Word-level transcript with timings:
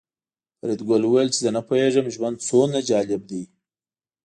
فریدګل 0.59 1.01
وویل 1.05 1.29
چې 1.33 1.39
زه 1.45 1.49
نه 1.57 1.61
پوهېږم 1.67 2.07
ژوند 2.15 2.37
څومره 2.49 2.79
جالب 2.89 3.21
دی 3.29 3.43